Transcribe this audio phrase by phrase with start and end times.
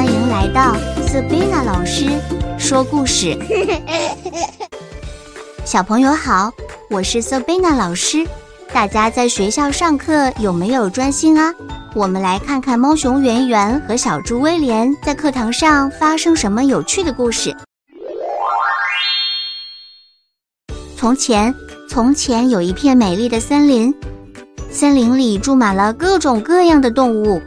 [0.00, 0.74] 欢迎来到
[1.06, 2.18] Sabina 老师
[2.58, 3.36] 说故事。
[5.62, 6.50] 小朋友好，
[6.88, 8.26] 我是 Sabina 老师。
[8.72, 11.52] 大家在学校上课有没有专心啊？
[11.94, 17.54] 我们来看看猫熊圆圆和小猪威廉在课堂上发生什么有趣的故事。
[20.96, 21.54] 从前，
[21.90, 23.94] 从前有一片美丽的森林，
[24.70, 27.42] 森林里住满了各种各样的动物。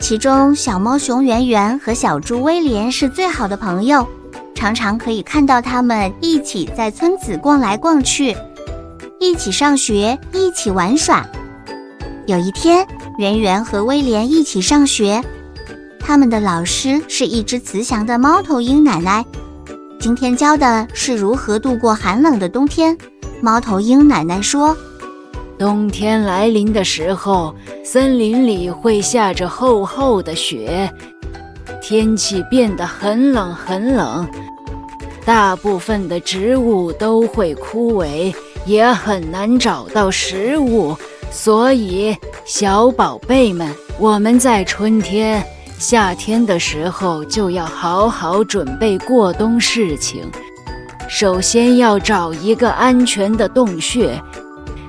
[0.00, 4.06] 其中，小猫熊圆圆和小猪威廉是最好的朋友，
[4.54, 8.34] 常常可以看到他们一起在村子逛来逛去，
[9.20, 11.26] 一起上学，一起玩耍。
[12.26, 12.86] 有一天，
[13.18, 15.22] 圆圆和威廉一起上学，
[16.00, 19.24] 他们的老师是一只慈祥的猫头鹰奶奶。
[20.00, 22.96] 今天教的是如何度过寒冷的冬天。
[23.42, 24.74] 猫头鹰奶奶说。
[25.58, 27.52] 冬天来临的时候，
[27.84, 30.88] 森林里会下着厚厚的雪，
[31.82, 34.24] 天气变得很冷很冷，
[35.24, 38.32] 大部分的植物都会枯萎，
[38.66, 40.96] 也很难找到食物。
[41.32, 45.44] 所以，小宝贝们，我们在春天、
[45.76, 50.22] 夏天的时候就要好好准备过冬事情。
[51.08, 54.22] 首先要找一个安全的洞穴。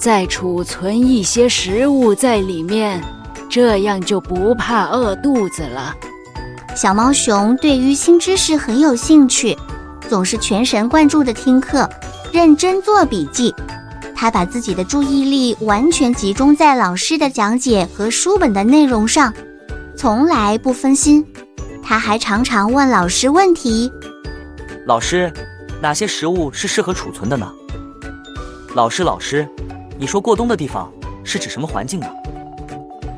[0.00, 3.04] 再储存一些食物在里面，
[3.50, 5.94] 这样就不怕饿肚子了。
[6.74, 9.54] 小猫熊对于新知识很有兴趣，
[10.08, 11.86] 总是全神贯注地听课，
[12.32, 13.54] 认真做笔记。
[14.16, 19.30] 他把自己的注意力完全集中在老师的讲解和书本的内容上，
[19.94, 21.22] 从来不分心。
[21.82, 23.92] 他还常常问老师问题
[24.86, 25.30] ：“老师，
[25.82, 27.52] 哪些食物是适合储存的呢
[28.74, 29.46] ？”“老师，老师。”
[30.00, 30.90] 你说过冬的地方
[31.22, 32.06] 是指什么环境呢？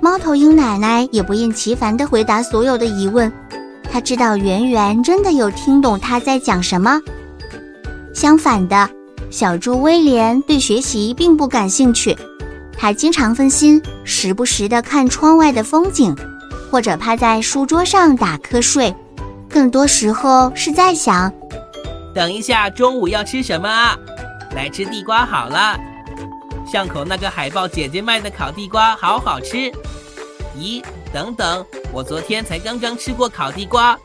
[0.00, 3.32] 猫头鹰奶奶也不厌其烦地回答所有的疑问。
[3.88, 7.00] 她知道圆圆真的有听懂她在讲什么。
[8.12, 8.90] 相反的，
[9.30, 12.16] 小猪威廉对学习并不感兴趣，
[12.76, 16.16] 他经常分心，时不时地看窗外的风景，
[16.68, 18.92] 或者趴在书桌上打瞌睡。
[19.48, 21.32] 更多时候是在想：
[22.12, 23.96] 等一下中午要吃什么啊？
[24.56, 25.78] 来吃地瓜好了。
[26.66, 29.70] 巷口那个海豹姐姐卖的烤地瓜好好吃，
[30.58, 33.98] 咦，等等，我昨天才刚刚吃过烤地瓜，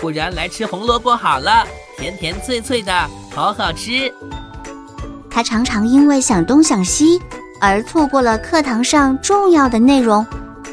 [0.00, 1.64] 不然来吃红萝卜好了，
[1.96, 2.92] 甜甜脆脆的，
[3.32, 4.12] 好好吃。
[5.30, 7.20] 他常常因为想东想西
[7.60, 10.26] 而错过了课堂上重要的内容。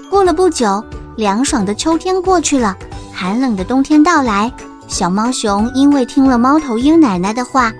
[0.09, 0.84] 过了不久，
[1.18, 2.75] 凉爽的秋天过去了，
[3.13, 4.52] 寒冷的冬天到来。
[4.88, 7.72] 小猫熊因为听了猫头鹰奶奶的话，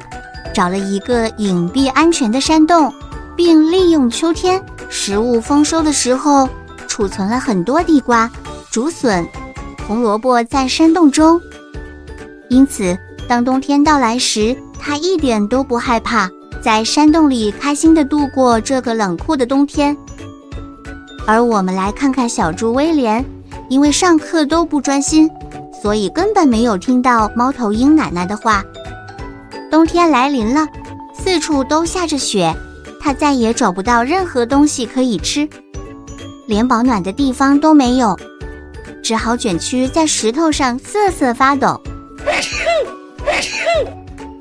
[0.53, 2.94] 找了一个隐蔽安全的山洞。
[3.35, 6.47] 并利用秋天食物丰收的时候，
[6.88, 8.29] 储存了很多地瓜、
[8.71, 9.27] 竹笋、
[9.88, 11.39] 红萝卜在山洞中。
[12.49, 16.29] 因此，当冬天到来时，它一点都不害怕，
[16.61, 19.95] 在山洞里开心地度过这个冷酷的冬天。
[21.25, 23.25] 而我们来看看小猪威廉，
[23.69, 25.29] 因为上课都不专心，
[25.81, 28.63] 所以根本没有听到猫头鹰奶奶的话。
[29.71, 30.67] 冬天来临了，
[31.17, 32.53] 四处都下着雪。
[33.03, 35.46] 他再也找不到任何东西可以吃，
[36.47, 38.18] 连保暖的地方都没有，
[39.03, 41.84] 只好卷曲在石头上瑟瑟发抖。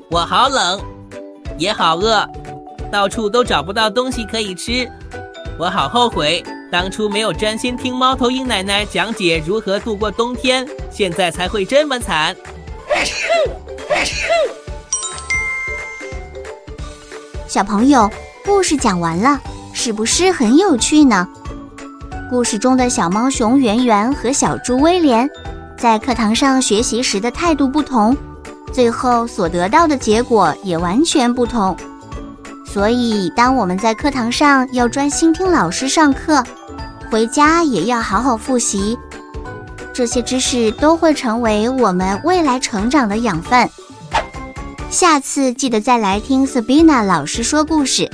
[0.09, 0.79] 我好冷，
[1.57, 2.25] 也好饿，
[2.89, 4.89] 到处都找不到东西可以吃。
[5.59, 6.41] 我好后悔，
[6.71, 12.33] 当初没有专心听猫头鹰奶奶讲解如何度过冬天，现在才会这么惨。
[17.45, 18.09] 小朋友。
[18.45, 19.39] 故事讲完了，
[19.71, 21.25] 是不是很有趣呢？
[22.29, 25.29] 故事中的小猫熊圆圆和小猪威廉，
[25.77, 28.15] 在课堂上学习时的态度不同，
[28.73, 31.75] 最后所得到的结果也完全不同。
[32.65, 36.43] 所以，当我们在课堂上要专心听老师上课，
[37.09, 38.97] 回家也要好好复习，
[39.93, 43.69] 这些知识都会成为我们未来成长的养分。
[44.89, 48.09] 下次记得再来听 Sabina 老师说故事。